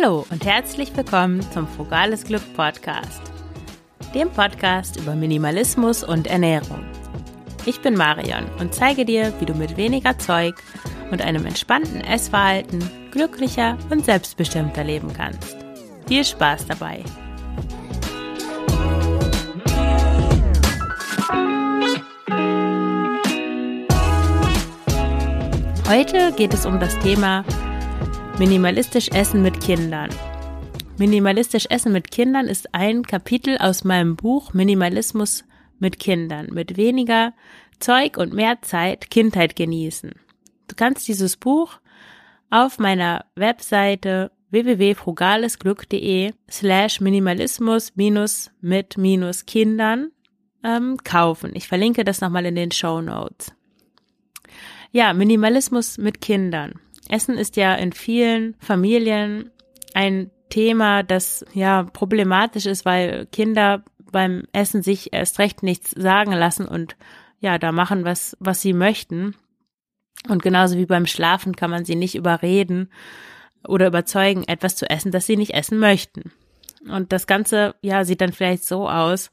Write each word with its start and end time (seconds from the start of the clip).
Hallo 0.00 0.24
und 0.30 0.44
herzlich 0.44 0.96
willkommen 0.96 1.40
zum 1.50 1.66
Frugales 1.66 2.22
Glück 2.22 2.42
Podcast, 2.54 3.20
dem 4.14 4.30
Podcast 4.30 5.00
über 5.00 5.16
Minimalismus 5.16 6.04
und 6.04 6.28
Ernährung. 6.28 6.84
Ich 7.66 7.80
bin 7.80 7.94
Marion 7.94 8.44
und 8.60 8.72
zeige 8.72 9.04
dir, 9.04 9.32
wie 9.40 9.46
du 9.46 9.54
mit 9.54 9.76
weniger 9.76 10.16
Zeug 10.18 10.54
und 11.10 11.22
einem 11.22 11.44
entspannten 11.44 12.02
Essverhalten 12.02 12.88
glücklicher 13.10 13.76
und 13.90 14.04
selbstbestimmter 14.04 14.84
leben 14.84 15.12
kannst. 15.12 15.56
Viel 16.06 16.24
Spaß 16.24 16.68
dabei! 16.68 17.02
Heute 25.88 26.32
geht 26.32 26.52
es 26.52 26.66
um 26.66 26.78
das 26.78 26.98
Thema 26.98 27.46
Minimalistisch 28.38 29.08
Essen 29.08 29.40
mit 29.40 29.58
Kindern. 29.58 30.10
Minimalistisch 30.98 31.64
Essen 31.70 31.94
mit 31.94 32.10
Kindern 32.10 32.46
ist 32.46 32.74
ein 32.74 33.04
Kapitel 33.04 33.56
aus 33.56 33.84
meinem 33.84 34.14
Buch 34.14 34.52
Minimalismus 34.52 35.44
mit 35.78 35.98
Kindern. 35.98 36.48
Mit 36.52 36.76
weniger 36.76 37.32
Zeug 37.80 38.18
und 38.18 38.34
mehr 38.34 38.60
Zeit 38.60 39.08
Kindheit 39.08 39.56
genießen. 39.56 40.12
Du 40.66 40.74
kannst 40.76 41.08
dieses 41.08 41.38
Buch 41.38 41.78
auf 42.50 42.78
meiner 42.78 43.24
Webseite 43.34 44.30
www.frugalesglück.de 44.50 46.34
slash 46.50 47.00
minimalismus 47.00 47.96
minus 47.96 48.50
mit 48.60 48.98
minus 48.98 49.46
Kindern 49.46 50.10
ähm, 50.62 50.98
kaufen. 51.02 51.52
Ich 51.54 51.66
verlinke 51.66 52.04
das 52.04 52.20
nochmal 52.20 52.44
in 52.44 52.56
den 52.56 52.72
Show 52.72 53.00
Notes. 53.00 53.54
Ja, 54.90 55.12
Minimalismus 55.12 55.98
mit 55.98 56.20
Kindern. 56.20 56.74
Essen 57.08 57.36
ist 57.36 57.56
ja 57.56 57.74
in 57.74 57.92
vielen 57.92 58.54
Familien 58.58 59.50
ein 59.94 60.30
Thema, 60.50 61.02
das 61.02 61.44
ja 61.52 61.84
problematisch 61.84 62.66
ist, 62.66 62.84
weil 62.84 63.26
Kinder 63.26 63.84
beim 64.10 64.44
Essen 64.52 64.82
sich 64.82 65.12
erst 65.12 65.38
recht 65.38 65.62
nichts 65.62 65.90
sagen 65.90 66.32
lassen 66.32 66.66
und 66.66 66.96
ja, 67.40 67.58
da 67.58 67.72
machen 67.72 68.04
was, 68.04 68.36
was 68.40 68.60
sie 68.62 68.72
möchten. 68.72 69.34
Und 70.28 70.42
genauso 70.42 70.76
wie 70.76 70.86
beim 70.86 71.06
Schlafen 71.06 71.54
kann 71.54 71.70
man 71.70 71.84
sie 71.84 71.94
nicht 71.94 72.16
überreden 72.16 72.90
oder 73.66 73.86
überzeugen, 73.86 74.44
etwas 74.44 74.76
zu 74.76 74.88
essen, 74.90 75.12
das 75.12 75.26
sie 75.26 75.36
nicht 75.36 75.54
essen 75.54 75.78
möchten. 75.78 76.32
Und 76.88 77.12
das 77.12 77.26
Ganze, 77.26 77.74
ja, 77.82 78.04
sieht 78.04 78.20
dann 78.20 78.32
vielleicht 78.32 78.64
so 78.64 78.88
aus, 78.88 79.30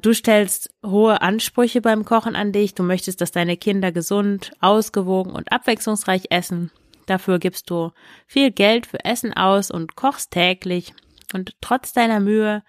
du 0.00 0.12
stellst 0.12 0.72
hohe 0.84 1.20
Ansprüche 1.20 1.80
beim 1.80 2.04
Kochen 2.04 2.36
an 2.36 2.52
dich. 2.52 2.74
Du 2.74 2.82
möchtest, 2.82 3.20
dass 3.20 3.32
deine 3.32 3.56
Kinder 3.56 3.92
gesund, 3.92 4.52
ausgewogen 4.60 5.32
und 5.32 5.50
abwechslungsreich 5.50 6.26
essen. 6.30 6.70
Dafür 7.06 7.38
gibst 7.38 7.70
du 7.70 7.90
viel 8.26 8.50
Geld 8.50 8.86
für 8.86 9.04
Essen 9.04 9.34
aus 9.34 9.70
und 9.70 9.96
kochst 9.96 10.30
täglich. 10.30 10.94
Und 11.32 11.56
trotz 11.60 11.92
deiner 11.92 12.20
Mühe 12.20 12.62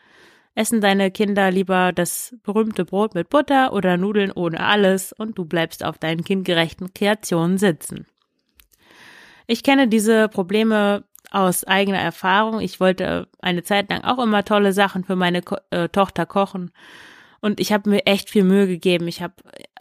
essen 0.55 0.81
deine 0.81 1.11
Kinder 1.11 1.51
lieber 1.51 1.91
das 1.91 2.35
berühmte 2.43 2.85
Brot 2.85 3.13
mit 3.13 3.29
Butter 3.29 3.73
oder 3.73 3.97
Nudeln 3.97 4.31
ohne 4.31 4.61
alles 4.61 5.13
und 5.13 5.37
du 5.37 5.45
bleibst 5.45 5.83
auf 5.83 5.97
deinen 5.97 6.23
kindgerechten 6.23 6.93
Kreationen 6.93 7.57
sitzen. 7.57 8.07
Ich 9.47 9.63
kenne 9.63 9.87
diese 9.87 10.27
Probleme 10.27 11.03
aus 11.31 11.63
eigener 11.63 11.99
Erfahrung. 11.99 12.59
Ich 12.59 12.79
wollte 12.79 13.27
eine 13.39 13.63
Zeit 13.63 13.89
lang 13.89 14.03
auch 14.03 14.19
immer 14.19 14.43
tolle 14.45 14.73
Sachen 14.73 15.03
für 15.03 15.15
meine 15.15 15.41
Ko 15.41 15.57
äh, 15.71 15.89
Tochter 15.89 16.25
kochen. 16.25 16.71
Und 17.41 17.59
ich 17.59 17.71
habe 17.71 17.89
mir 17.89 18.05
echt 18.07 18.29
viel 18.29 18.43
Mühe 18.43 18.67
gegeben. 18.67 19.07
Ich 19.07 19.21
habe 19.21 19.35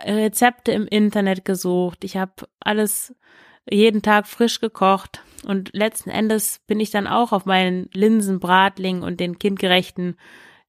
Rezepte 0.04 0.72
im 0.72 0.86
Internet 0.86 1.44
gesucht. 1.44 2.04
Ich 2.04 2.16
habe 2.16 2.32
alles 2.60 3.14
jeden 3.70 4.02
Tag 4.02 4.26
frisch 4.26 4.60
gekocht. 4.60 5.22
Und 5.46 5.70
letzten 5.72 6.10
Endes 6.10 6.60
bin 6.66 6.80
ich 6.80 6.90
dann 6.90 7.06
auch 7.06 7.32
auf 7.32 7.46
meinen 7.46 7.88
Linsenbratling 7.92 9.02
und 9.02 9.20
den 9.20 9.38
kindgerechten 9.38 10.16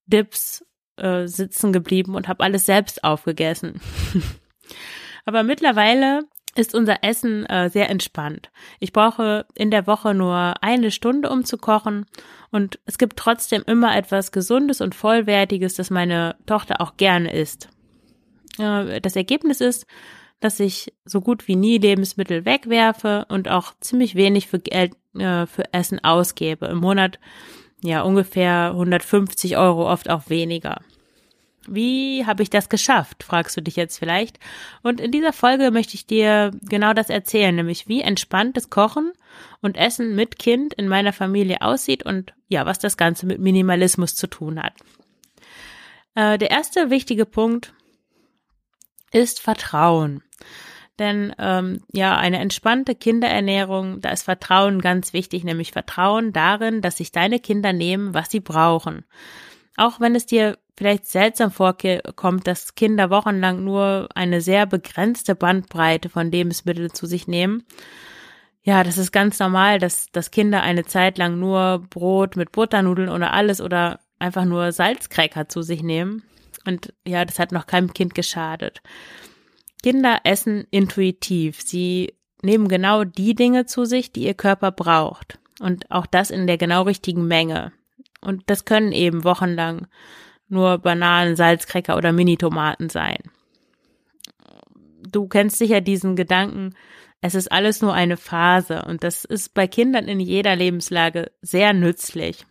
Dips 0.05 0.66
äh, 0.97 1.28
sitzen 1.28 1.73
geblieben 1.73 2.16
und 2.16 2.28
habe 2.28 2.44
alles 2.44 2.66
selbst 2.66 3.03
aufgegessen. 3.03 3.81
Aber 5.25 5.44
mittlerweile 5.44 6.23
ist 6.55 6.73
unser 6.73 7.03
Essen 7.03 7.45
äh, 7.45 7.69
sehr 7.69 7.89
entspannt. 7.89 8.49
Ich 8.79 8.93
brauche 8.93 9.45
in 9.55 9.71
der 9.71 9.88
Woche 9.88 10.13
nur 10.13 10.55
eine 10.61 10.89
Stunde, 10.91 11.29
um 11.29 11.43
zu 11.43 11.57
kochen 11.57 12.05
und 12.51 12.79
es 12.85 12.97
gibt 12.97 13.17
trotzdem 13.17 13.63
immer 13.67 13.95
etwas 13.95 14.31
Gesundes 14.31 14.81
und 14.81 14.95
Vollwertiges, 14.95 15.75
das 15.75 15.89
meine 15.89 16.35
Tochter 16.45 16.81
auch 16.81 16.97
gerne 16.97 17.33
isst. 17.33 17.69
Äh, 18.57 19.01
das 19.01 19.16
Ergebnis 19.16 19.61
ist, 19.61 19.85
dass 20.39 20.59
ich 20.59 20.93
so 21.05 21.21
gut 21.21 21.47
wie 21.47 21.55
nie 21.55 21.77
Lebensmittel 21.77 22.45
wegwerfe 22.45 23.25
und 23.29 23.49
auch 23.49 23.73
ziemlich 23.79 24.16
wenig 24.16 24.47
für 24.47 24.59
Geld 24.59 24.93
äh, 25.17 25.45
für 25.45 25.73
Essen 25.73 26.03
ausgebe. 26.03 26.67
Im 26.67 26.79
Monat 26.79 27.19
ja 27.81 28.01
ungefähr 28.01 28.72
150 28.72 29.57
Euro, 29.57 29.89
oft 29.89 30.09
auch 30.09 30.29
weniger. 30.29 30.81
Wie 31.67 32.25
habe 32.25 32.43
ich 32.43 32.49
das 32.49 32.69
geschafft, 32.69 33.23
fragst 33.23 33.57
du 33.57 33.61
dich 33.61 33.75
jetzt 33.75 33.97
vielleicht. 33.97 34.39
Und 34.81 34.99
in 35.01 35.11
dieser 35.11 35.33
Folge 35.33 35.71
möchte 35.71 35.95
ich 35.95 36.05
dir 36.05 36.51
genau 36.61 36.93
das 36.93 37.09
erzählen, 37.09 37.55
nämlich 37.55 37.87
wie 37.87 38.01
entspanntes 38.01 38.69
Kochen 38.69 39.11
und 39.61 39.77
Essen 39.77 40.15
mit 40.15 40.39
Kind 40.39 40.73
in 40.73 40.87
meiner 40.87 41.13
Familie 41.13 41.61
aussieht 41.61 42.05
und 42.05 42.33
ja, 42.47 42.65
was 42.65 42.79
das 42.79 42.97
Ganze 42.97 43.25
mit 43.25 43.39
Minimalismus 43.39 44.15
zu 44.15 44.27
tun 44.27 44.61
hat. 44.61 44.73
Äh, 46.15 46.37
der 46.37 46.51
erste 46.51 46.89
wichtige 46.89 47.25
Punkt 47.25 47.73
ist 49.11 49.39
Vertrauen. 49.39 50.23
Denn 50.97 51.35
ähm, 51.39 51.81
ja, 51.91 52.15
eine 52.15 52.39
entspannte 52.39 52.95
Kinderernährung, 52.95 53.99
da 53.99 54.11
ist 54.11 54.23
Vertrauen 54.23 54.79
ganz 54.79 55.11
wichtig, 55.11 55.43
nämlich 55.43 55.71
Vertrauen 55.71 56.31
darin, 56.31 56.81
dass 56.81 56.97
sich 56.97 57.11
deine 57.11 57.39
Kinder 57.39 57.73
nehmen, 57.73 58.13
was 58.13 58.31
sie 58.31 58.39
brauchen. 58.39 59.03
Auch 59.77 59.99
wenn 59.99 60.15
es 60.15 60.25
dir 60.25 60.57
vielleicht 60.77 61.05
seltsam 61.05 61.51
vorkommt, 61.51 62.47
dass 62.47 62.75
Kinder 62.75 63.09
wochenlang 63.09 63.63
nur 63.63 64.09
eine 64.15 64.41
sehr 64.41 64.65
begrenzte 64.65 65.35
Bandbreite 65.35 66.09
von 66.09 66.31
Lebensmitteln 66.31 66.93
zu 66.93 67.05
sich 67.05 67.27
nehmen. 67.27 67.63
Ja, 68.61 68.83
das 68.83 68.97
ist 68.97 69.11
ganz 69.11 69.39
normal, 69.39 69.79
dass, 69.79 70.11
dass 70.11 70.31
Kinder 70.31 70.63
eine 70.63 70.85
Zeit 70.85 71.17
lang 71.17 71.39
nur 71.39 71.85
Brot 71.89 72.35
mit 72.35 72.51
Butternudeln 72.51 73.09
oder 73.09 73.31
alles 73.31 73.61
oder 73.61 73.99
einfach 74.17 74.45
nur 74.45 74.71
Salzcracker 74.71 75.47
zu 75.47 75.61
sich 75.61 75.83
nehmen. 75.83 76.23
Und 76.65 76.93
ja, 77.05 77.23
das 77.25 77.37
hat 77.37 77.51
noch 77.51 77.67
keinem 77.67 77.93
Kind 77.93 78.15
geschadet. 78.15 78.81
Kinder 79.83 80.19
essen 80.23 80.65
intuitiv. 80.71 81.61
Sie 81.61 82.15
nehmen 82.41 82.67
genau 82.67 83.03
die 83.03 83.35
Dinge 83.35 83.65
zu 83.65 83.85
sich, 83.85 84.11
die 84.11 84.23
ihr 84.23 84.33
Körper 84.33 84.71
braucht. 84.71 85.37
Und 85.59 85.89
auch 85.91 86.07
das 86.07 86.31
in 86.31 86.47
der 86.47 86.57
genau 86.57 86.83
richtigen 86.83 87.27
Menge. 87.27 87.71
Und 88.25 88.43
das 88.47 88.65
können 88.65 88.91
eben 88.91 89.23
wochenlang 89.23 89.87
nur 90.47 90.77
Bananen, 90.79 91.35
Salzcracker 91.35 91.97
oder 91.97 92.11
Mini-Tomaten 92.11 92.89
sein. 92.89 93.17
Du 95.09 95.27
kennst 95.27 95.57
sicher 95.57 95.81
diesen 95.81 96.15
Gedanken, 96.15 96.75
es 97.21 97.35
ist 97.35 97.51
alles 97.51 97.81
nur 97.81 97.93
eine 97.93 98.17
Phase 98.17 98.83
und 98.83 99.03
das 99.03 99.25
ist 99.25 99.53
bei 99.53 99.67
Kindern 99.67 100.07
in 100.07 100.19
jeder 100.19 100.55
Lebenslage 100.55 101.31
sehr 101.41 101.73
nützlich. 101.73 102.45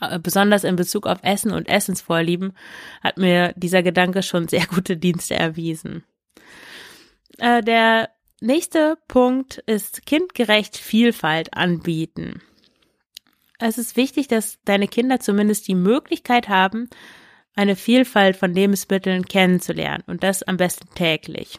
Äh, 0.00 0.18
besonders 0.18 0.64
in 0.64 0.76
Bezug 0.76 1.06
auf 1.06 1.18
Essen 1.22 1.52
und 1.52 1.68
Essensvorlieben 1.68 2.52
hat 3.02 3.18
mir 3.18 3.52
dieser 3.56 3.82
Gedanke 3.82 4.22
schon 4.22 4.48
sehr 4.48 4.66
gute 4.74 4.96
Dienste 4.96 5.34
erwiesen. 5.34 6.04
Äh, 7.38 7.62
der 7.62 8.10
nächste 8.40 8.98
Punkt 9.08 9.58
ist 9.66 10.06
kindgerecht 10.06 10.76
Vielfalt 10.76 11.54
anbieten. 11.54 12.42
Es 13.58 13.78
ist 13.78 13.96
wichtig, 13.96 14.28
dass 14.28 14.58
deine 14.64 14.88
Kinder 14.88 15.20
zumindest 15.20 15.66
die 15.68 15.74
Möglichkeit 15.74 16.48
haben, 16.48 16.88
eine 17.54 17.74
Vielfalt 17.74 18.36
von 18.36 18.52
Lebensmitteln 18.52 19.24
kennenzulernen 19.24 20.04
und 20.06 20.22
das 20.22 20.42
am 20.42 20.58
besten 20.58 20.88
täglich. 20.94 21.58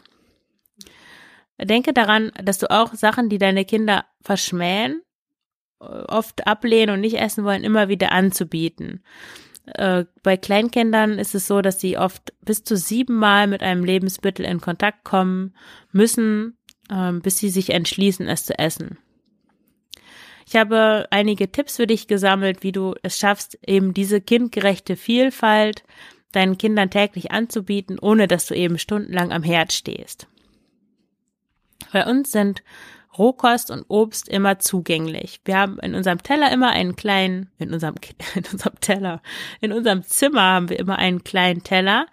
Denke 1.60 1.92
daran, 1.92 2.30
dass 2.42 2.58
du 2.58 2.70
auch 2.70 2.94
Sachen, 2.94 3.28
die 3.28 3.38
deine 3.38 3.64
Kinder 3.64 4.04
verschmähen, 4.22 5.02
oft 5.80 6.46
ablehnen 6.46 6.94
und 6.94 7.00
nicht 7.00 7.18
essen 7.18 7.44
wollen, 7.44 7.64
immer 7.64 7.88
wieder 7.88 8.12
anzubieten. 8.12 9.02
Äh, 9.66 10.04
bei 10.22 10.36
Kleinkindern 10.36 11.18
ist 11.18 11.34
es 11.34 11.46
so, 11.46 11.60
dass 11.60 11.80
sie 11.80 11.98
oft 11.98 12.32
bis 12.44 12.64
zu 12.64 12.76
siebenmal 12.76 13.46
mit 13.46 13.62
einem 13.62 13.84
Lebensmittel 13.84 14.44
in 14.44 14.60
Kontakt 14.60 15.04
kommen 15.04 15.54
müssen, 15.92 16.56
ähm, 16.90 17.20
bis 17.20 17.38
sie 17.38 17.50
sich 17.50 17.70
entschließen, 17.70 18.28
es 18.28 18.44
zu 18.44 18.58
essen. 18.58 18.98
Ich 20.48 20.56
habe 20.56 21.06
einige 21.10 21.52
Tipps 21.52 21.76
für 21.76 21.86
dich 21.86 22.06
gesammelt, 22.06 22.62
wie 22.62 22.72
du 22.72 22.94
es 23.02 23.18
schaffst, 23.18 23.58
eben 23.66 23.92
diese 23.92 24.22
kindgerechte 24.22 24.96
Vielfalt 24.96 25.84
deinen 26.32 26.56
Kindern 26.56 26.88
täglich 26.88 27.32
anzubieten, 27.32 27.98
ohne 27.98 28.28
dass 28.28 28.46
du 28.46 28.54
eben 28.54 28.78
stundenlang 28.78 29.30
am 29.30 29.42
Herd 29.42 29.74
stehst. 29.74 30.26
Bei 31.92 32.06
uns 32.06 32.32
sind 32.32 32.62
Rohkost 33.18 33.70
und 33.70 33.84
Obst 33.88 34.26
immer 34.26 34.58
zugänglich. 34.58 35.42
Wir 35.44 35.58
haben 35.58 35.78
in 35.80 35.94
unserem 35.94 36.22
Teller 36.22 36.50
immer 36.50 36.70
einen 36.70 36.96
kleinen, 36.96 37.50
in 37.58 37.74
unserem, 37.74 37.96
in 38.34 38.44
unserem 38.50 38.80
Teller, 38.80 39.20
in 39.60 39.74
unserem 39.74 40.02
Zimmer 40.02 40.40
haben 40.40 40.70
wir 40.70 40.78
immer 40.78 40.96
einen 40.96 41.24
kleinen 41.24 41.62
Teller 41.62 42.06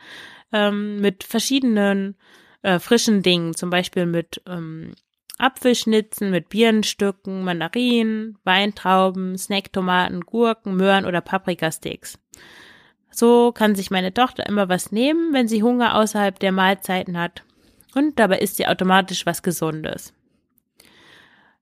ähm, 0.52 1.00
mit 1.00 1.24
verschiedenen 1.24 2.18
äh, 2.64 2.80
frischen 2.80 3.22
Dingen, 3.22 3.56
zum 3.56 3.70
Beispiel 3.70 4.06
mit 4.06 4.42
ähm, 4.46 4.92
Apfelschnitzen, 5.38 6.32
mit 6.32 6.50
Birnenstücken, 6.50 7.44
Mandarinen, 7.44 8.38
Weintrauben, 8.44 9.38
Snacktomaten, 9.38 10.22
Gurken, 10.22 10.76
Möhren 10.76 11.06
oder 11.06 11.22
Paprikasticks. 11.22 12.18
So 13.12 13.52
kann 13.52 13.76
sich 13.76 13.92
meine 13.92 14.14
Tochter 14.14 14.46
immer 14.46 14.70
was 14.70 14.92
nehmen, 14.92 15.34
wenn 15.34 15.48
sie 15.48 15.64
Hunger 15.64 15.96
außerhalb 15.96 16.38
der 16.40 16.52
Mahlzeiten 16.52 17.18
hat. 17.18 17.44
Und 17.94 18.20
dabei 18.20 18.40
isst 18.40 18.58
sie 18.58 18.68
automatisch 18.68 19.26
was 19.26 19.42
Gesundes. 19.42 20.14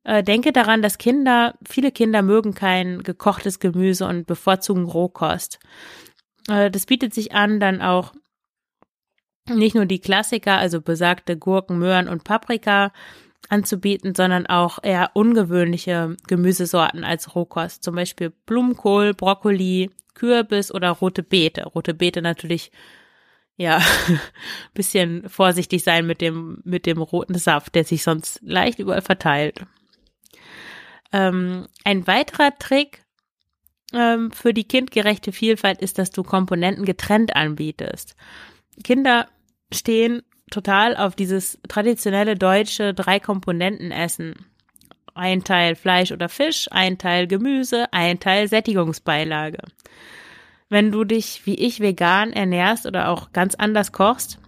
Äh, 0.03 0.23
denke 0.23 0.51
daran, 0.51 0.81
dass 0.81 0.97
Kinder, 0.97 1.55
viele 1.65 1.91
Kinder 1.91 2.21
mögen 2.21 2.53
kein 2.53 3.03
gekochtes 3.03 3.59
Gemüse 3.59 4.07
und 4.07 4.27
bevorzugen 4.27 4.85
Rohkost. 4.85 5.59
Äh, 6.49 6.69
das 6.69 6.85
bietet 6.85 7.13
sich 7.13 7.33
an, 7.33 7.59
dann 7.59 7.81
auch 7.81 8.13
nicht 9.47 9.75
nur 9.75 9.85
die 9.85 9.99
Klassiker, 9.99 10.57
also 10.57 10.81
besagte 10.81 11.37
Gurken, 11.37 11.77
Möhren 11.77 12.07
und 12.07 12.23
Paprika 12.23 12.91
anzubieten, 13.53 14.15
sondern 14.15 14.47
auch 14.47 14.79
eher 14.81 15.11
ungewöhnliche 15.13 16.17
Gemüsesorten 16.27 17.03
als 17.03 17.35
Rohkost. 17.35 17.83
Zum 17.83 17.95
Beispiel 17.95 18.31
Blumenkohl, 18.47 19.13
Brokkoli, 19.13 19.91
Kürbis 20.15 20.73
oder 20.73 20.89
rote 20.89 21.21
Beete. 21.21 21.65
Rote 21.65 21.93
Beete 21.93 22.23
natürlich, 22.23 22.71
ja, 23.55 23.79
bisschen 24.73 25.29
vorsichtig 25.29 25.83
sein 25.83 26.07
mit 26.07 26.19
dem, 26.19 26.61
mit 26.63 26.87
dem 26.87 26.97
roten 26.97 27.37
Saft, 27.37 27.75
der 27.75 27.83
sich 27.83 28.01
sonst 28.01 28.39
leicht 28.41 28.79
überall 28.79 29.03
verteilt. 29.03 29.59
Ähm, 31.11 31.67
ein 31.83 32.07
weiterer 32.07 32.57
Trick 32.57 33.03
ähm, 33.93 34.31
für 34.31 34.55
die 34.55 34.67
kindgerechte 34.67 35.31
Vielfalt 35.31 35.79
ist, 35.79 35.99
dass 35.99 36.09
du 36.09 36.23
Komponenten 36.23 36.85
getrennt 36.85 37.35
anbietest. 37.35 38.15
Kinder 38.83 39.27
stehen 39.71 40.23
total 40.51 40.95
auf 40.95 41.15
dieses 41.15 41.59
traditionelle 41.67 42.35
deutsche 42.35 42.93
Drei-Komponenten-Essen. 42.93 44.45
Ein 45.15 45.43
Teil 45.43 45.75
Fleisch 45.75 46.11
oder 46.11 46.29
Fisch, 46.29 46.67
ein 46.71 46.97
Teil 46.97 47.27
Gemüse, 47.27 47.91
ein 47.91 48.19
Teil 48.19 48.47
Sättigungsbeilage. 48.47 49.59
Wenn 50.69 50.91
du 50.91 51.03
dich 51.03 51.45
wie 51.45 51.55
ich 51.55 51.79
vegan 51.79 52.33
ernährst 52.33 52.85
oder 52.85 53.09
auch 53.09 53.31
ganz 53.31 53.53
anders 53.53 53.91
kochst, 53.91 54.39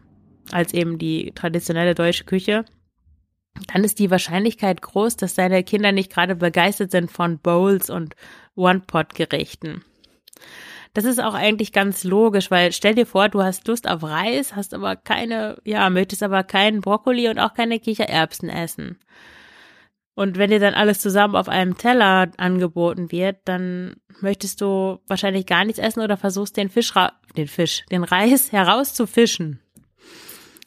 als 0.51 0.73
eben 0.73 0.97
die 0.97 1.31
traditionelle 1.35 1.93
deutsche 1.93 2.23
Küche, 2.23 2.65
dann 3.71 3.83
ist 3.83 3.99
die 3.99 4.11
Wahrscheinlichkeit 4.11 4.81
groß, 4.81 5.17
dass 5.17 5.35
deine 5.35 5.63
Kinder 5.63 5.91
nicht 5.91 6.11
gerade 6.11 6.35
begeistert 6.35 6.91
sind 6.91 7.11
von 7.11 7.39
Bowls 7.39 7.89
und 7.89 8.15
One-Pot-Gerichten. 8.55 9.83
Das 10.95 11.03
ist 11.03 11.21
auch 11.21 11.33
eigentlich 11.33 11.73
ganz 11.73 12.05
logisch, 12.05 12.49
weil 12.49 12.71
stell 12.71 12.95
dir 12.95 13.05
vor, 13.05 13.27
du 13.27 13.43
hast 13.43 13.67
Lust 13.67 13.85
auf 13.85 14.01
Reis, 14.01 14.55
hast 14.55 14.73
aber 14.73 14.95
keine, 14.95 15.57
ja, 15.65 15.89
möchtest 15.89 16.23
aber 16.23 16.43
keinen 16.45 16.79
Brokkoli 16.79 17.27
und 17.27 17.37
auch 17.37 17.53
keine 17.53 17.81
Kichererbsen 17.81 18.47
essen. 18.47 18.97
Und 20.13 20.37
wenn 20.37 20.51
dir 20.51 20.61
dann 20.61 20.73
alles 20.73 21.01
zusammen 21.01 21.35
auf 21.35 21.49
einem 21.49 21.77
Teller 21.77 22.31
angeboten 22.37 23.11
wird, 23.11 23.39
dann 23.43 23.97
möchtest 24.21 24.61
du 24.61 24.99
wahrscheinlich 25.05 25.45
gar 25.45 25.65
nichts 25.65 25.79
essen 25.79 25.99
oder 25.99 26.15
versuchst 26.15 26.55
den 26.55 26.69
Fisch, 26.69 26.93
den 27.35 27.49
Fisch, 27.49 27.83
den 27.91 28.05
Reis 28.05 28.51
herauszufischen. 28.53 29.59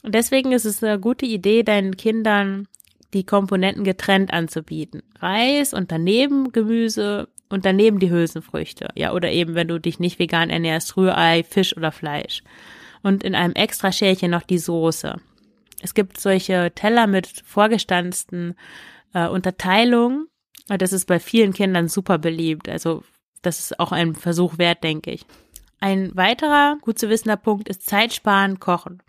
Und 0.02 0.14
deswegen 0.14 0.52
ist 0.52 0.66
es 0.66 0.84
eine 0.84 1.00
gute 1.00 1.24
Idee, 1.24 1.62
deinen 1.62 1.96
Kindern 1.96 2.68
die 3.14 3.24
Komponenten 3.24 3.82
getrennt 3.82 4.30
anzubieten. 4.34 5.02
Reis 5.20 5.72
und 5.72 5.90
daneben 5.90 6.52
Gemüse, 6.52 7.28
und 7.48 7.64
daneben 7.64 7.98
die 7.98 8.10
Hülsenfrüchte. 8.10 8.88
Ja, 8.94 9.12
oder 9.12 9.30
eben, 9.30 9.54
wenn 9.54 9.68
du 9.68 9.78
dich 9.78 9.98
nicht 9.98 10.18
vegan 10.18 10.50
ernährst, 10.50 10.96
Rührei, 10.96 11.44
Fisch 11.44 11.76
oder 11.76 11.92
Fleisch. 11.92 12.42
Und 13.02 13.22
in 13.22 13.34
einem 13.34 13.54
extra 13.54 13.92
Schälchen 13.92 14.30
noch 14.30 14.42
die 14.42 14.58
Soße. 14.58 15.16
Es 15.80 15.94
gibt 15.94 16.20
solche 16.20 16.72
Teller 16.74 17.06
mit 17.06 17.28
vorgestanzten 17.44 18.56
äh, 19.14 19.28
Unterteilungen. 19.28 20.26
Das 20.66 20.92
ist 20.92 21.06
bei 21.06 21.20
vielen 21.20 21.52
Kindern 21.52 21.88
super 21.88 22.18
beliebt. 22.18 22.68
Also 22.68 23.04
das 23.42 23.60
ist 23.60 23.80
auch 23.80 23.92
ein 23.92 24.14
Versuch 24.14 24.58
wert, 24.58 24.82
denke 24.82 25.12
ich. 25.12 25.24
Ein 25.80 26.14
weiterer 26.16 26.76
gut 26.80 26.98
zu 26.98 27.08
wissender 27.08 27.36
Punkt 27.36 27.68
ist 27.68 27.88
Zeitsparen, 27.88 28.58
Kochen. 28.58 29.02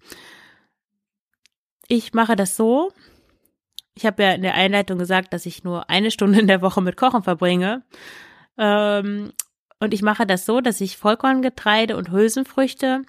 Ich 1.87 2.13
mache 2.13 2.35
das 2.35 2.55
so. 2.55 2.91
Ich 3.95 4.05
habe 4.05 4.23
ja 4.23 4.31
in 4.33 4.43
der 4.43 4.53
Einleitung 4.53 4.99
gesagt, 4.99 5.33
dass 5.33 5.47
ich 5.47 5.63
nur 5.63 5.89
eine 5.89 6.11
Stunde 6.11 6.39
in 6.39 6.47
der 6.47 6.61
Woche 6.61 6.81
mit 6.81 6.95
Kochen 6.95 7.23
verbringe. 7.23 7.83
Ähm, 8.59 9.31
und 9.79 9.93
ich 9.93 10.01
mache 10.01 10.27
das 10.27 10.45
so, 10.45 10.61
dass 10.61 10.81
ich 10.81 10.97
Vollkorngetreide 10.97 11.95
und 11.95 12.11
Hülsenfrüchte 12.11 13.03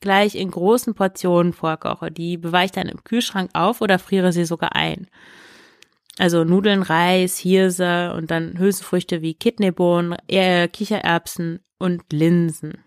gleich 0.00 0.34
in 0.34 0.50
großen 0.50 0.94
Portionen 0.94 1.52
vorkoche. 1.52 2.10
Die 2.10 2.38
beweiche 2.38 2.66
ich 2.66 2.72
dann 2.72 2.88
im 2.88 3.04
Kühlschrank 3.04 3.50
auf 3.52 3.80
oder 3.80 3.98
friere 3.98 4.32
sie 4.32 4.46
sogar 4.46 4.74
ein. 4.74 5.06
Also 6.18 6.44
Nudeln, 6.44 6.82
Reis, 6.82 7.38
Hirse 7.38 8.14
und 8.16 8.30
dann 8.30 8.58
Hülsenfrüchte 8.58 9.20
wie 9.20 9.34
Kidneybohnen, 9.34 10.16
äh, 10.28 10.68
Kichererbsen 10.68 11.60
und 11.78 12.02
Linsen. 12.12 12.78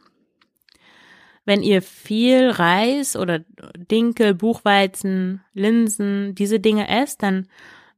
Wenn 1.45 1.61
ihr 1.61 1.81
viel 1.81 2.49
Reis 2.49 3.15
oder 3.15 3.39
Dinkel, 3.75 4.33
Buchweizen, 4.33 5.41
Linsen, 5.53 6.35
diese 6.35 6.59
Dinge 6.59 6.89
esst, 6.89 7.23
dann 7.23 7.47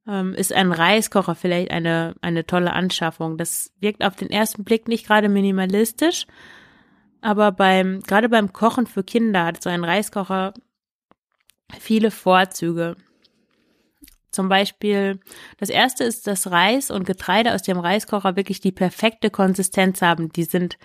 ähm, 0.09 0.33
ist 0.33 0.51
ein 0.51 0.71
Reiskocher 0.71 1.35
vielleicht 1.35 1.71
eine, 1.71 2.15
eine 2.21 2.45
tolle 2.45 2.73
Anschaffung. 2.73 3.37
Das 3.37 3.71
wirkt 3.79 4.03
auf 4.03 4.15
den 4.15 4.29
ersten 4.29 4.63
Blick 4.63 4.87
nicht 4.87 5.05
gerade 5.05 5.29
minimalistisch, 5.29 6.25
aber 7.21 7.51
beim, 7.51 7.99
gerade 8.01 8.29
beim 8.29 8.51
Kochen 8.51 8.87
für 8.87 9.03
Kinder 9.03 9.45
hat 9.45 9.61
so 9.61 9.69
ein 9.69 9.83
Reiskocher 9.83 10.53
viele 11.79 12.09
Vorzüge. 12.11 12.95
Zum 14.31 14.47
Beispiel, 14.47 15.19
das 15.57 15.69
erste 15.69 16.03
ist, 16.03 16.27
dass 16.27 16.51
Reis 16.51 16.91
und 16.91 17.05
Getreide 17.05 17.53
aus 17.53 17.63
dem 17.63 17.79
Reiskocher 17.79 18.35
wirklich 18.35 18.61
die 18.61 18.71
perfekte 18.71 19.29
Konsistenz 19.29 20.01
haben. 20.01 20.31
Die 20.31 20.43
sind 20.43 20.77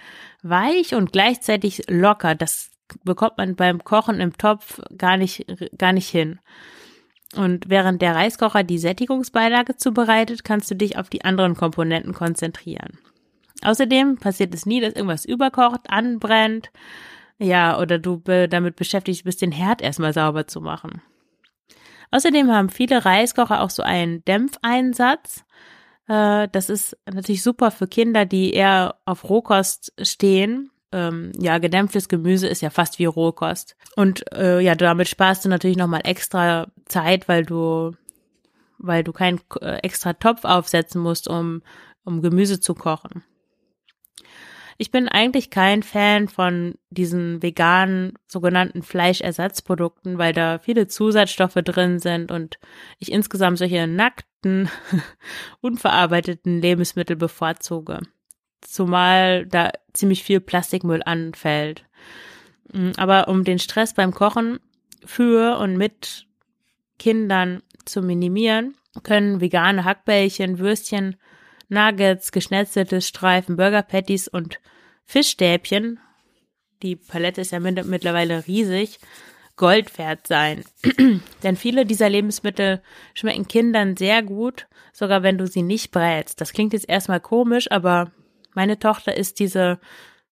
weich 0.43 0.95
und 0.95 1.13
gleichzeitig 1.13 1.83
locker. 1.89 2.35
Das 2.35 2.71
bekommt 3.05 3.37
man 3.37 3.55
beim 3.55 3.85
Kochen 3.85 4.21
im 4.21 4.37
Topf 4.37 4.81
gar 4.97 5.19
nicht, 5.19 5.47
gar 5.77 5.93
nicht 5.93 6.09
hin. 6.09 6.41
Und 7.37 7.69
während 7.69 8.01
der 8.01 8.15
Reiskocher 8.15 8.63
die 8.63 8.79
Sättigungsbeilage 8.79 9.77
zubereitet, 9.77 10.45
kannst 10.45 10.71
du 10.71 10.77
dich 10.77 10.99
auf 10.99 11.09
die 11.09 11.25
anderen 11.25 11.57
Komponenten 11.57 12.13
konzentrieren. 12.13 12.99
Außerdem 13.63 14.19
passiert 14.19 14.55
es 14.55 14.67
nie, 14.67 14.81
dass 14.81 14.95
irgendwas 14.95 15.25
überkocht, 15.25 15.89
anbrennt, 15.89 16.71
ja, 17.39 17.79
oder 17.81 17.99
du 17.99 18.19
damit 18.19 18.77
beschäftigt 18.77 19.25
bist, 19.25 19.43
den 19.43 19.53
Herd 19.53 19.83
erstmal 19.83 20.13
sauber 20.13 20.47
zu 20.47 20.61
machen. 20.61 21.03
Außerdem 22.11 22.51
haben 22.53 22.69
viele 22.69 23.05
Reiskocher 23.05 23.61
auch 23.61 23.71
so 23.71 23.83
einen 23.83 24.25
Dämpfeinsatz. 24.25 25.45
Äh, 26.07 26.49
das 26.53 26.71
ist 26.71 26.97
natürlich 27.13 27.43
super 27.43 27.73
für 27.73 27.89
Kinder, 27.89 28.25
die 28.25 28.53
eher 28.53 28.97
auf 29.05 29.29
Rohkost 29.29 29.93
stehen 30.01 30.71
ähm, 30.95 31.33
ja, 31.39 31.59
gedämpftes 31.59 32.09
Gemüse 32.09 32.47
ist 32.47 32.63
ja 32.63 32.71
fast 32.71 33.01
wie 33.01 33.05
Rohkost. 33.05 33.77
Und 33.97 34.33
äh, 34.33 34.61
ja, 34.61 34.77
damit 34.77 35.09
sparst 35.09 35.45
du 35.45 35.49
natürlich 35.49 35.77
nochmal 35.77 36.03
extra 36.05 36.69
Zeit, 36.87 37.29
weil 37.29 37.45
du, 37.45 37.97
weil 38.79 39.03
du 39.03 39.13
keinen 39.13 39.41
äh, 39.61 39.79
extra 39.83 40.13
Topf 40.13 40.45
aufsetzen 40.45 41.03
musst, 41.03 41.29
um, 41.29 41.63
um 42.05 42.23
Gemüse 42.23 42.61
zu 42.61 42.75
kochen. 42.75 43.25
Ich 44.79 44.91
bin 44.91 45.09
eigentlich 45.09 45.51
kein 45.51 45.83
Fan 45.83 46.29
von 46.29 46.75
diesen 46.91 47.43
veganen 47.43 48.15
sogenannten 48.27 48.83
Fleischersatzprodukten, 48.83 50.19
weil 50.19 50.33
da 50.33 50.59
viele 50.59 50.87
Zusatzstoffe 50.87 51.55
drin 51.55 51.99
sind 51.99 52.31
und 52.31 52.59
ich 52.99 53.11
insgesamt 53.11 53.59
solche 53.59 53.87
nackten, 53.87 54.69
unverarbeiteten 55.61 56.61
Lebensmittel 56.61 57.17
bevorzuge 57.17 58.01
zumal 58.65 59.47
da 59.47 59.71
ziemlich 59.93 60.25
viel 60.25 60.41
Plastikmüll 60.41 61.03
anfällt. 61.05 61.85
Mm, 62.73 62.91
aber 62.97 63.29
um 63.29 63.45
den 63.45 63.59
Stress 63.59 63.95
beim 63.95 64.13
Kochen 64.13 64.59
für 65.05 65.59
und 65.59 65.77
mit 65.77 66.27
Kindern 66.99 67.63
zu 67.85 68.03
minimieren, 68.03 68.75
können 69.03 69.41
vegane 69.41 69.85
Hackbällchen, 69.85 70.59
Würstchen, 70.59 71.17
Nuggets, 71.69 72.33
geschnetzelte 72.33 73.01
Streifen, 73.01 73.57
Burger 73.57 73.83
Patties 73.83 74.29
und 74.29 74.61
Fischstäbchen, 75.05 75.99
die 76.85 76.97
Palette 76.97 77.41
ist 77.41 77.53
ja 77.53 77.61
mittlerweile 77.61 78.47
riesig, 78.47 78.99
Gold 79.57 79.97
wert 79.99 80.27
sein. 80.27 80.65
Denn 81.43 81.57
viele 81.57 81.87
dieser 81.87 82.11
Lebensmittel 82.11 82.83
schmecken 83.15 83.49
Kindern 83.49 83.97
sehr 83.97 84.23
gut, 84.23 84.67
sogar 84.93 85.23
wenn 85.23 85.39
du 85.39 85.47
sie 85.47 85.63
nicht 85.63 85.93
brätst. 85.93 86.41
Das 86.41 86.53
klingt 86.53 86.73
jetzt 86.73 86.89
erstmal 86.89 87.21
komisch, 87.21 87.71
aber 87.71 88.11
meine 88.55 88.79
Tochter 88.79 89.17
isst 89.17 89.39
diese, 89.39 89.79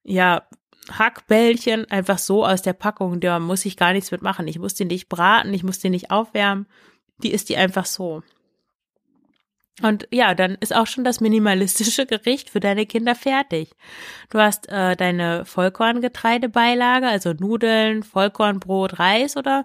ja, 0.02 0.42
Hackbällchen 0.90 1.90
einfach 1.90 2.18
so 2.18 2.44
aus 2.44 2.62
der 2.62 2.72
Packung, 2.72 3.20
da 3.20 3.38
muss 3.38 3.64
ich 3.64 3.76
gar 3.76 3.92
nichts 3.92 4.10
mitmachen. 4.10 4.48
Ich 4.48 4.58
muss 4.58 4.74
die 4.74 4.84
nicht 4.84 5.08
braten, 5.08 5.54
ich 5.54 5.62
muss 5.62 5.78
die 5.78 5.90
nicht 5.90 6.10
aufwärmen. 6.10 6.66
Die 7.22 7.32
isst 7.32 7.48
die 7.48 7.56
einfach 7.56 7.86
so. 7.86 8.22
Und 9.80 10.06
ja, 10.10 10.34
dann 10.34 10.56
ist 10.60 10.74
auch 10.74 10.86
schon 10.86 11.04
das 11.04 11.20
minimalistische 11.20 12.04
Gericht 12.06 12.50
für 12.50 12.60
deine 12.60 12.84
Kinder 12.84 13.14
fertig. 13.14 13.70
Du 14.28 14.38
hast 14.38 14.68
äh, 14.68 14.96
deine 14.96 15.44
Vollkorngetreidebeilage, 15.44 17.06
also 17.06 17.32
Nudeln, 17.32 18.02
Vollkornbrot, 18.02 18.98
Reis 18.98 19.36
oder 19.36 19.64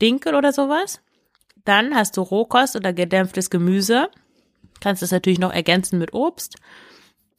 Dinkel 0.00 0.34
oder 0.34 0.52
sowas. 0.52 1.00
Dann 1.64 1.94
hast 1.94 2.16
du 2.16 2.22
Rohkost 2.22 2.76
oder 2.76 2.92
gedämpftes 2.92 3.50
Gemüse. 3.50 4.08
Kannst 4.80 5.02
es 5.02 5.10
natürlich 5.10 5.38
noch 5.38 5.52
ergänzen 5.52 5.98
mit 5.98 6.14
Obst. 6.14 6.56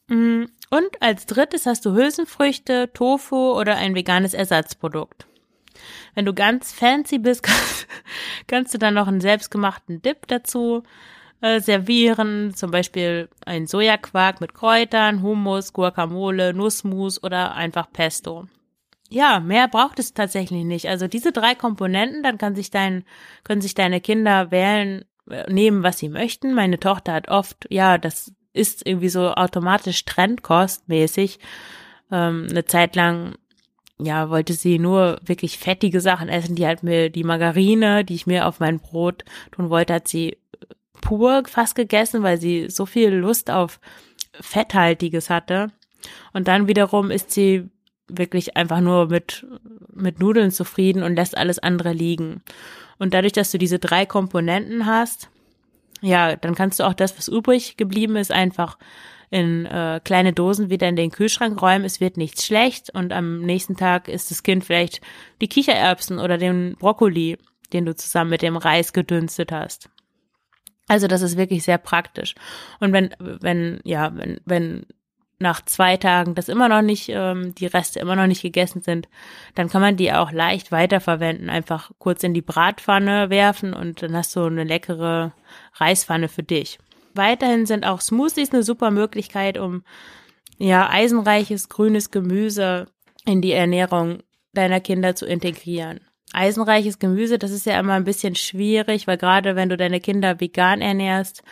Mm, 0.08 0.44
und 0.70 1.02
als 1.02 1.26
drittes 1.26 1.66
hast 1.66 1.84
du 1.84 1.92
Hülsenfrüchte, 1.92 2.90
Tofu 2.92 3.52
oder 3.52 3.76
ein 3.76 3.94
veganes 3.94 4.34
Ersatzprodukt. 4.34 5.26
Wenn 6.14 6.24
du 6.24 6.34
ganz 6.34 6.72
fancy 6.72 7.18
bist, 7.18 7.46
kannst 8.46 8.74
du 8.74 8.78
dann 8.78 8.94
noch 8.94 9.08
einen 9.08 9.20
selbstgemachten 9.20 10.02
Dip 10.02 10.26
dazu 10.28 10.82
äh, 11.40 11.60
servieren, 11.60 12.54
zum 12.54 12.70
Beispiel 12.70 13.28
ein 13.44 13.66
Sojaquark 13.66 14.40
mit 14.40 14.54
Kräutern, 14.54 15.22
Hummus, 15.22 15.72
Guacamole, 15.72 16.54
Nussmus 16.54 17.22
oder 17.22 17.54
einfach 17.54 17.90
Pesto. 17.92 18.46
Ja, 19.08 19.40
mehr 19.40 19.68
braucht 19.68 19.98
es 19.98 20.14
tatsächlich 20.14 20.64
nicht. 20.64 20.88
Also 20.88 21.06
diese 21.06 21.32
drei 21.32 21.54
Komponenten, 21.54 22.22
dann 22.22 22.38
kann 22.38 22.54
sich 22.54 22.70
dein, 22.70 23.04
können 23.44 23.60
sich 23.60 23.74
deine 23.74 24.00
Kinder 24.00 24.50
wählen, 24.50 25.04
äh, 25.28 25.52
nehmen, 25.52 25.82
was 25.82 25.98
sie 25.98 26.08
möchten. 26.08 26.54
Meine 26.54 26.80
Tochter 26.80 27.12
hat 27.12 27.28
oft, 27.28 27.66
ja, 27.68 27.98
das 27.98 28.32
ist 28.52 28.86
irgendwie 28.86 29.08
so 29.08 29.32
automatisch 29.32 30.04
trendkostmäßig. 30.04 31.38
Ähm, 32.10 32.46
eine 32.50 32.64
Zeit 32.64 32.96
lang 32.96 33.34
ja, 33.98 34.30
wollte 34.30 34.52
sie 34.54 34.78
nur 34.78 35.20
wirklich 35.24 35.58
fettige 35.58 36.00
Sachen 36.00 36.28
essen, 36.28 36.56
die 36.56 36.66
halt 36.66 36.82
mir 36.82 37.10
die 37.10 37.24
Margarine, 37.24 38.04
die 38.04 38.14
ich 38.14 38.26
mir 38.26 38.46
auf 38.46 38.58
mein 38.58 38.80
Brot 38.80 39.24
tun 39.52 39.70
wollte, 39.70 39.94
hat 39.94 40.08
sie 40.08 40.38
pur 41.00 41.42
fast 41.46 41.74
gegessen, 41.74 42.22
weil 42.22 42.40
sie 42.40 42.68
so 42.68 42.86
viel 42.86 43.10
Lust 43.10 43.50
auf 43.50 43.80
Fetthaltiges 44.40 45.30
hatte. 45.30 45.70
Und 46.32 46.48
dann 46.48 46.68
wiederum 46.68 47.10
ist 47.10 47.30
sie 47.30 47.68
wirklich 48.08 48.56
einfach 48.56 48.80
nur 48.80 49.06
mit, 49.06 49.46
mit 49.92 50.18
Nudeln 50.18 50.50
zufrieden 50.50 51.02
und 51.02 51.14
lässt 51.14 51.36
alles 51.36 51.58
andere 51.58 51.92
liegen. 51.92 52.42
Und 52.98 53.14
dadurch, 53.14 53.32
dass 53.32 53.50
du 53.50 53.58
diese 53.58 53.78
drei 53.78 54.06
Komponenten 54.06 54.86
hast, 54.86 55.28
ja, 56.02 56.36
dann 56.36 56.54
kannst 56.54 56.80
du 56.80 56.84
auch 56.84 56.94
das, 56.94 57.16
was 57.16 57.28
übrig 57.28 57.76
geblieben 57.76 58.16
ist, 58.16 58.32
einfach 58.32 58.76
in 59.30 59.64
äh, 59.64 60.00
kleine 60.04 60.34
Dosen 60.34 60.68
wieder 60.68 60.88
in 60.88 60.96
den 60.96 61.10
Kühlschrank 61.10 61.60
räumen. 61.62 61.86
Es 61.86 62.00
wird 62.00 62.18
nichts 62.18 62.44
schlecht 62.44 62.90
und 62.90 63.12
am 63.12 63.40
nächsten 63.40 63.76
Tag 63.76 64.08
ist 64.08 64.30
das 64.30 64.42
Kind 64.42 64.64
vielleicht 64.64 65.00
die 65.40 65.48
Kichererbsen 65.48 66.18
oder 66.18 66.36
den 66.36 66.76
Brokkoli, 66.78 67.38
den 67.72 67.86
du 67.86 67.96
zusammen 67.96 68.30
mit 68.30 68.42
dem 68.42 68.58
Reis 68.58 68.92
gedünstet 68.92 69.50
hast. 69.50 69.88
Also 70.88 71.06
das 71.06 71.22
ist 71.22 71.38
wirklich 71.38 71.62
sehr 71.62 71.78
praktisch. 71.78 72.34
Und 72.80 72.92
wenn, 72.92 73.14
wenn, 73.18 73.80
ja, 73.84 74.14
wenn, 74.14 74.40
wenn 74.44 74.86
nach 75.42 75.62
zwei 75.64 75.96
Tagen 75.96 76.34
das 76.34 76.48
immer 76.48 76.68
noch 76.68 76.82
nicht, 76.82 77.10
ähm, 77.10 77.54
die 77.54 77.66
Reste 77.66 78.00
immer 78.00 78.16
noch 78.16 78.26
nicht 78.26 78.42
gegessen 78.42 78.80
sind, 78.80 79.08
dann 79.54 79.68
kann 79.68 79.82
man 79.82 79.96
die 79.96 80.12
auch 80.12 80.32
leicht 80.32 80.72
weiterverwenden. 80.72 81.50
Einfach 81.50 81.90
kurz 81.98 82.22
in 82.22 82.32
die 82.32 82.42
Bratpfanne 82.42 83.28
werfen 83.28 83.74
und 83.74 84.02
dann 84.02 84.16
hast 84.16 84.34
du 84.34 84.44
eine 84.44 84.64
leckere 84.64 85.32
Reispfanne 85.74 86.28
für 86.28 86.42
dich. 86.42 86.78
Weiterhin 87.14 87.66
sind 87.66 87.84
auch 87.84 88.00
Smoothies 88.00 88.52
eine 88.52 88.62
super 88.62 88.90
Möglichkeit, 88.90 89.58
um 89.58 89.82
ja 90.58 90.88
eisenreiches 90.88 91.68
grünes 91.68 92.10
Gemüse 92.10 92.88
in 93.26 93.42
die 93.42 93.52
Ernährung 93.52 94.22
deiner 94.54 94.80
Kinder 94.80 95.14
zu 95.14 95.26
integrieren. 95.26 96.00
Eisenreiches 96.32 96.98
Gemüse, 96.98 97.38
das 97.38 97.50
ist 97.50 97.66
ja 97.66 97.78
immer 97.78 97.94
ein 97.94 98.04
bisschen 98.04 98.34
schwierig, 98.34 99.06
weil 99.06 99.18
gerade 99.18 99.54
wenn 99.54 99.68
du 99.68 99.76
deine 99.76 100.00
Kinder 100.00 100.40
vegan 100.40 100.80
ernährst, 100.80 101.42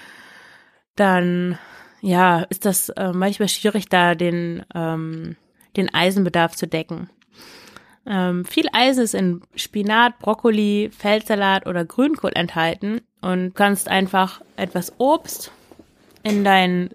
dann 0.97 1.59
ja, 2.01 2.41
ist 2.49 2.65
das 2.65 2.89
äh, 2.91 3.13
manchmal 3.13 3.49
schwierig, 3.49 3.89
da 3.89 4.15
den, 4.15 4.65
ähm, 4.75 5.37
den 5.77 5.93
Eisenbedarf 5.93 6.57
zu 6.57 6.67
decken. 6.67 7.11
Ähm, 8.07 8.45
viel 8.45 8.67
Eisen 8.73 9.05
ist 9.05 9.15
in 9.15 9.43
Spinat, 9.55 10.19
Brokkoli, 10.19 10.91
Feldsalat 10.97 11.67
oder 11.67 11.85
Grünkohl 11.85 12.33
enthalten 12.35 13.03
und 13.21 13.55
kannst 13.55 13.89
einfach 13.89 14.41
etwas 14.57 14.95
Obst 14.99 15.53
in 16.23 16.43
deinen 16.43 16.91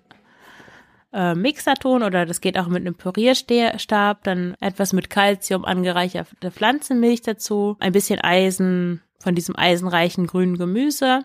äh, 1.13 1.35
Mixer 1.35 1.75
tun 1.75 2.03
oder 2.03 2.25
das 2.25 2.41
geht 2.41 2.57
auch 2.57 2.67
mit 2.67 2.81
einem 2.81 2.95
Pürierstab, 2.95 4.23
dann 4.23 4.55
etwas 4.59 4.93
mit 4.93 5.09
Kalzium 5.09 5.63
angereicherte 5.63 6.51
Pflanzenmilch 6.51 7.21
dazu, 7.21 7.77
ein 7.79 7.93
bisschen 7.93 8.19
Eisen 8.19 9.01
von 9.19 9.35
diesem 9.35 9.55
eisenreichen 9.55 10.27
grünen 10.27 10.57
Gemüse, 10.57 11.21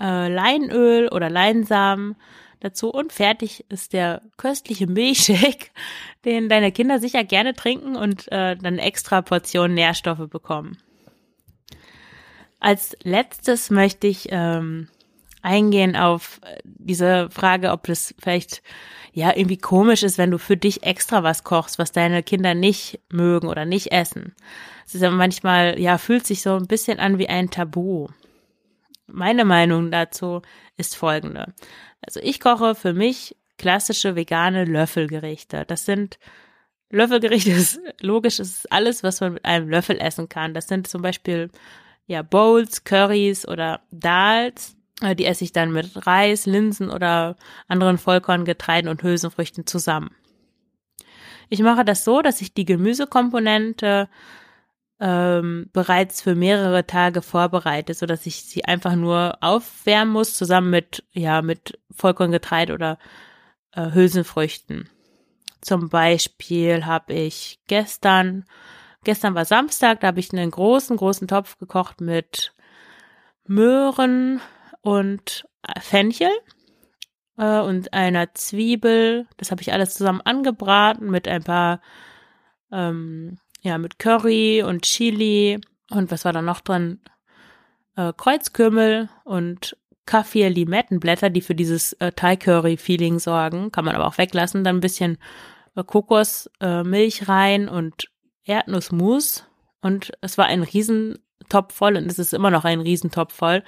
äh, 0.00 0.28
Leinöl 0.28 1.08
oder 1.08 1.30
Leinsamen, 1.30 2.16
dazu 2.64 2.90
und 2.90 3.12
fertig 3.12 3.64
ist 3.68 3.92
der 3.92 4.22
köstliche 4.36 4.86
Milchshake, 4.86 5.70
den 6.24 6.48
deine 6.48 6.72
Kinder 6.72 6.98
sicher 6.98 7.22
gerne 7.24 7.54
trinken 7.54 7.96
und 7.96 8.30
äh, 8.32 8.56
dann 8.56 8.78
extra 8.78 9.22
Portionen 9.22 9.74
Nährstoffe 9.74 10.28
bekommen. 10.30 10.78
Als 12.60 12.96
letztes 13.02 13.70
möchte 13.70 14.06
ich 14.06 14.28
ähm, 14.30 14.88
eingehen 15.42 15.96
auf 15.96 16.40
äh, 16.42 16.56
diese 16.64 17.28
Frage, 17.30 17.70
ob 17.70 17.84
das 17.84 18.14
vielleicht 18.18 18.62
ja 19.12 19.36
irgendwie 19.36 19.58
komisch 19.58 20.02
ist, 20.02 20.16
wenn 20.16 20.30
du 20.30 20.38
für 20.38 20.56
dich 20.56 20.82
extra 20.82 21.22
was 21.22 21.44
kochst, 21.44 21.78
was 21.78 21.92
deine 21.92 22.22
Kinder 22.22 22.54
nicht 22.54 23.00
mögen 23.12 23.48
oder 23.48 23.66
nicht 23.66 23.92
essen. 23.92 24.34
Es 24.86 24.94
ist 24.94 25.02
ja 25.02 25.10
manchmal, 25.10 25.78
ja, 25.78 25.98
fühlt 25.98 26.26
sich 26.26 26.42
so 26.42 26.56
ein 26.56 26.66
bisschen 26.66 26.98
an 26.98 27.18
wie 27.18 27.28
ein 27.28 27.50
Tabu. 27.50 28.08
Meine 29.06 29.44
Meinung 29.44 29.90
dazu 29.90 30.42
ist 30.76 30.96
folgende. 30.96 31.54
Also 32.00 32.20
ich 32.22 32.40
koche 32.40 32.74
für 32.74 32.92
mich 32.92 33.36
klassische 33.58 34.16
vegane 34.16 34.64
Löffelgerichte. 34.64 35.64
Das 35.66 35.84
sind 35.84 36.18
Löffelgerichte, 36.90 37.50
ist 37.52 37.80
logisch, 38.00 38.40
ist 38.40 38.70
alles, 38.72 39.02
was 39.02 39.20
man 39.20 39.34
mit 39.34 39.44
einem 39.44 39.68
Löffel 39.68 39.98
essen 39.98 40.28
kann. 40.28 40.54
Das 40.54 40.68
sind 40.68 40.86
zum 40.86 41.02
Beispiel 41.02 41.50
ja 42.06 42.22
Bowls, 42.22 42.84
Curries 42.84 43.46
oder 43.46 43.80
Dals. 43.90 44.76
Äh, 45.00 45.14
die 45.14 45.26
esse 45.26 45.44
ich 45.44 45.52
dann 45.52 45.72
mit 45.72 46.06
Reis, 46.06 46.46
Linsen 46.46 46.90
oder 46.90 47.36
anderen 47.68 47.98
Vollkorngetreiden 47.98 48.88
und 48.88 49.02
Hülsenfrüchten 49.02 49.66
zusammen. 49.66 50.10
Ich 51.48 51.60
mache 51.60 51.84
das 51.84 52.04
so, 52.04 52.22
dass 52.22 52.40
ich 52.40 52.54
die 52.54 52.64
Gemüsekomponente 52.64 54.08
ähm, 55.00 55.68
bereits 55.72 56.22
für 56.22 56.34
mehrere 56.34 56.86
Tage 56.86 57.22
vorbereitet, 57.22 57.98
so 57.98 58.06
dass 58.06 58.26
ich 58.26 58.44
sie 58.44 58.64
einfach 58.64 58.94
nur 58.94 59.38
aufwärmen 59.40 60.12
muss, 60.12 60.34
zusammen 60.34 60.70
mit, 60.70 61.04
ja, 61.12 61.42
mit 61.42 61.78
Vollkorngetreide 61.90 62.72
oder 62.72 62.98
äh, 63.72 63.92
Hülsenfrüchten. 63.92 64.88
Zum 65.60 65.88
Beispiel 65.88 66.86
habe 66.86 67.14
ich 67.14 67.58
gestern, 67.66 68.44
gestern 69.02 69.34
war 69.34 69.44
Samstag, 69.44 70.00
da 70.00 70.08
habe 70.08 70.20
ich 70.20 70.32
einen 70.32 70.50
großen, 70.50 70.96
großen 70.96 71.26
Topf 71.26 71.58
gekocht 71.58 72.00
mit 72.00 72.52
Möhren 73.46 74.40
und 74.82 75.46
Fenchel 75.80 76.30
äh, 77.38 77.60
und 77.60 77.92
einer 77.92 78.34
Zwiebel. 78.34 79.26
Das 79.38 79.50
habe 79.50 79.62
ich 79.62 79.72
alles 79.72 79.94
zusammen 79.94 80.20
angebraten 80.20 81.10
mit 81.10 81.26
ein 81.26 81.42
paar 81.42 81.80
ähm, 82.70 83.38
ja, 83.64 83.78
mit 83.78 83.98
Curry 83.98 84.62
und 84.62 84.82
Chili 84.82 85.58
und 85.90 86.10
was 86.10 86.24
war 86.24 86.32
da 86.32 86.42
noch 86.42 86.60
drin? 86.60 87.00
Äh, 87.96 88.12
Kreuzkümmel 88.14 89.08
und 89.24 89.76
Kaffee 90.06 90.48
Limettenblätter, 90.48 91.30
die 91.30 91.40
für 91.40 91.54
dieses 91.54 91.94
äh, 91.94 92.12
Thai 92.12 92.36
Curry 92.36 92.76
Feeling 92.76 93.18
sorgen, 93.18 93.72
kann 93.72 93.86
man 93.86 93.94
aber 93.94 94.06
auch 94.06 94.18
weglassen. 94.18 94.64
Dann 94.64 94.76
ein 94.76 94.80
bisschen 94.80 95.16
äh, 95.74 95.82
Kokosmilch 95.82 97.22
äh, 97.22 97.24
rein 97.24 97.68
und 97.70 98.10
Erdnussmus 98.44 99.46
und 99.80 100.12
es 100.20 100.36
war 100.36 100.44
ein 100.44 100.62
Riesentopf 100.62 101.74
voll 101.74 101.96
und 101.96 102.10
es 102.10 102.18
ist 102.18 102.34
immer 102.34 102.50
noch 102.50 102.66
ein 102.66 102.80
Riesentopf 102.80 103.32
voll. 103.32 103.62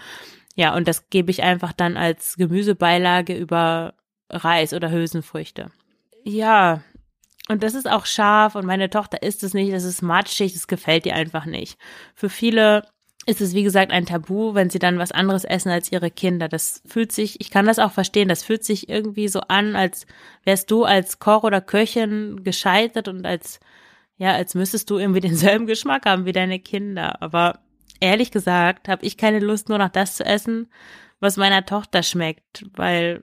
Ja, 0.54 0.74
und 0.74 0.88
das 0.88 1.08
gebe 1.08 1.30
ich 1.30 1.42
einfach 1.42 1.72
dann 1.72 1.96
als 1.96 2.36
Gemüsebeilage 2.36 3.34
über 3.34 3.94
Reis 4.28 4.74
oder 4.74 4.90
Hülsenfrüchte. 4.90 5.70
Ja, 6.22 6.82
und 7.48 7.62
das 7.62 7.74
ist 7.74 7.88
auch 7.88 8.06
scharf 8.06 8.54
und 8.54 8.66
meine 8.66 8.90
Tochter 8.90 9.22
isst 9.22 9.42
es 9.44 9.54
nicht, 9.54 9.72
das 9.72 9.84
ist 9.84 10.02
matschig, 10.02 10.52
das 10.52 10.66
gefällt 10.66 11.06
ihr 11.06 11.14
einfach 11.14 11.46
nicht. 11.46 11.78
Für 12.14 12.28
viele 12.28 12.82
ist 13.26 13.40
es, 13.40 13.54
wie 13.54 13.64
gesagt, 13.64 13.90
ein 13.92 14.06
Tabu, 14.06 14.54
wenn 14.54 14.70
sie 14.70 14.78
dann 14.78 14.98
was 14.98 15.10
anderes 15.10 15.44
essen 15.44 15.70
als 15.70 15.90
ihre 15.90 16.10
Kinder. 16.10 16.48
Das 16.48 16.82
fühlt 16.86 17.10
sich, 17.10 17.40
ich 17.40 17.50
kann 17.50 17.66
das 17.66 17.80
auch 17.80 17.90
verstehen, 17.90 18.28
das 18.28 18.44
fühlt 18.44 18.64
sich 18.64 18.88
irgendwie 18.88 19.26
so 19.26 19.40
an, 19.40 19.74
als 19.74 20.06
wärst 20.44 20.70
du 20.70 20.84
als 20.84 21.18
Koch 21.18 21.42
oder 21.42 21.60
Köchin 21.60 22.44
gescheitert 22.44 23.08
und 23.08 23.26
als, 23.26 23.58
ja, 24.16 24.32
als 24.32 24.54
müsstest 24.54 24.90
du 24.90 24.98
irgendwie 24.98 25.20
denselben 25.28 25.66
Geschmack 25.66 26.06
haben 26.06 26.24
wie 26.24 26.32
deine 26.32 26.60
Kinder. 26.60 27.20
Aber 27.20 27.58
ehrlich 28.00 28.30
gesagt 28.30 28.88
habe 28.88 29.04
ich 29.04 29.16
keine 29.16 29.40
Lust, 29.40 29.68
nur 29.68 29.78
noch 29.78 29.90
das 29.90 30.16
zu 30.16 30.24
essen, 30.24 30.70
was 31.18 31.36
meiner 31.36 31.66
Tochter 31.66 32.04
schmeckt, 32.04 32.66
weil, 32.76 33.22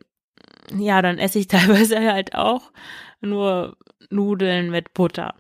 ja, 0.78 1.02
dann 1.02 1.18
esse 1.18 1.40
ich 1.40 1.48
teilweise 1.50 2.00
halt 2.12 2.36
auch 2.36 2.74
nur 3.22 3.78
Nudeln 4.10 4.72
mit 4.72 4.94
Butter. 4.94 5.36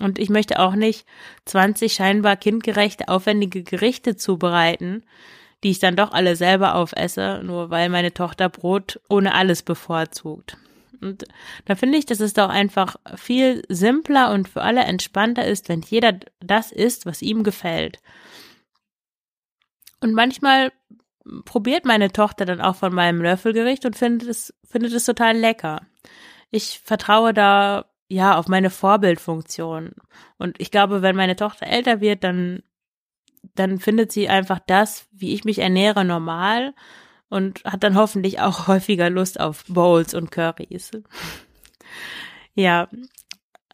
Und 0.00 0.18
ich 0.18 0.30
möchte 0.30 0.58
auch 0.58 0.74
nicht 0.74 1.06
20 1.44 1.92
scheinbar 1.92 2.36
kindgerechte, 2.36 3.08
aufwendige 3.08 3.62
Gerichte 3.62 4.16
zubereiten, 4.16 5.04
die 5.62 5.70
ich 5.70 5.78
dann 5.78 5.96
doch 5.96 6.12
alle 6.12 6.34
selber 6.34 6.74
aufesse, 6.74 7.40
nur 7.44 7.70
weil 7.70 7.88
meine 7.88 8.12
Tochter 8.12 8.48
Brot 8.48 9.00
ohne 9.08 9.34
alles 9.34 9.62
bevorzugt. 9.62 10.56
Und 11.00 11.24
da 11.64 11.74
finde 11.74 11.98
ich, 11.98 12.06
dass 12.06 12.20
es 12.20 12.32
doch 12.32 12.48
einfach 12.48 12.96
viel 13.16 13.62
simpler 13.68 14.32
und 14.32 14.48
für 14.48 14.62
alle 14.62 14.82
entspannter 14.82 15.44
ist, 15.44 15.68
wenn 15.68 15.82
jeder 15.82 16.18
das 16.40 16.72
isst, 16.72 17.06
was 17.06 17.22
ihm 17.22 17.42
gefällt. 17.42 17.98
Und 20.00 20.14
manchmal 20.14 20.72
probiert 21.44 21.84
meine 21.84 22.12
Tochter 22.12 22.44
dann 22.44 22.60
auch 22.60 22.76
von 22.76 22.94
meinem 22.94 23.22
Löffelgericht 23.22 23.84
und 23.84 23.96
findet 23.96 24.28
es, 24.28 24.54
findet 24.64 24.92
es 24.92 25.04
total 25.04 25.36
lecker. 25.36 25.82
Ich 26.52 26.80
vertraue 26.84 27.34
da 27.34 27.86
ja 28.08 28.36
auf 28.38 28.46
meine 28.46 28.70
Vorbildfunktion. 28.70 29.94
Und 30.38 30.60
ich 30.60 30.70
glaube, 30.70 31.02
wenn 31.02 31.16
meine 31.16 31.34
Tochter 31.34 31.66
älter 31.66 32.00
wird, 32.00 32.22
dann, 32.22 32.62
dann 33.54 33.80
findet 33.80 34.12
sie 34.12 34.28
einfach 34.28 34.60
das, 34.64 35.08
wie 35.10 35.34
ich 35.34 35.44
mich 35.44 35.58
ernähre, 35.58 36.04
normal 36.04 36.74
und 37.28 37.64
hat 37.64 37.82
dann 37.82 37.96
hoffentlich 37.96 38.40
auch 38.40 38.66
häufiger 38.68 39.10
Lust 39.10 39.40
auf 39.40 39.64
Bowls 39.66 40.14
und 40.14 40.30
Currys. 40.30 40.90
ja, 42.54 42.88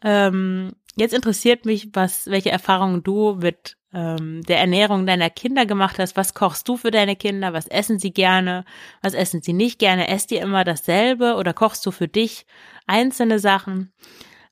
ähm, 0.01 0.71
jetzt 0.99 1.13
interessiert 1.13 1.65
mich, 1.65 1.89
was, 1.93 2.27
welche 2.27 2.51
Erfahrungen 2.51 3.03
du 3.03 3.35
mit 3.35 3.77
ähm, 3.93 4.43
der 4.43 4.59
Ernährung 4.59 5.05
deiner 5.05 5.29
Kinder 5.29 5.65
gemacht 5.65 5.99
hast. 5.99 6.15
Was 6.15 6.33
kochst 6.33 6.67
du 6.67 6.77
für 6.77 6.91
deine 6.91 7.15
Kinder? 7.15 7.53
Was 7.53 7.67
essen 7.67 7.99
sie 7.99 8.11
gerne? 8.11 8.65
Was 9.01 9.13
essen 9.13 9.41
sie 9.41 9.53
nicht 9.53 9.79
gerne? 9.79 10.07
Esst 10.07 10.31
ihr 10.31 10.41
immer 10.41 10.63
dasselbe 10.63 11.35
oder 11.35 11.53
kochst 11.53 11.85
du 11.85 11.91
für 11.91 12.07
dich 12.07 12.45
einzelne 12.85 13.39
Sachen? 13.39 13.91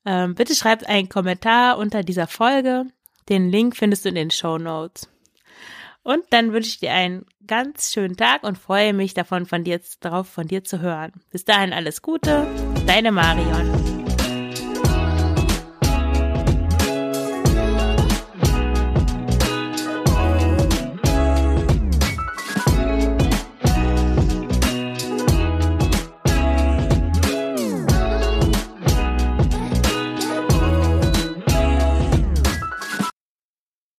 Ähm, 0.06 0.36
bitte 0.36 0.56
schreib 0.56 0.88
einen 0.88 1.10
Kommentar 1.10 1.78
unter 1.78 2.04
dieser 2.04 2.28
Folge. 2.28 2.86
Den 3.30 3.50
Link 3.50 3.76
findest 3.76 4.06
du 4.06 4.10
in 4.10 4.16
den 4.16 4.32
Show 4.32 4.58
Notes. 4.58 5.10
Und 6.02 6.24
dann 6.30 6.54
wünsche 6.54 6.70
ich 6.70 6.80
dir 6.80 6.94
einen 6.94 7.26
ganz 7.46 7.92
schönen 7.92 8.16
Tag 8.16 8.44
und 8.44 8.58
freue 8.58 8.94
mich 8.94 9.14
davon, 9.14 9.46
von 9.46 9.66
dir 9.66 9.82
darauf 10.00 10.30
von 10.30 10.48
dir 10.48 10.64
zu 10.64 10.80
hören. 10.80 11.12
Bis 11.32 11.44
dahin 11.44 11.74
alles 11.74 12.02
Gute, 12.02 12.48
deine 12.86 13.12
Marion. 13.12 13.97